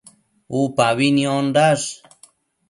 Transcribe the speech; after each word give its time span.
Upabi 0.59 1.07
niondash 1.15 1.87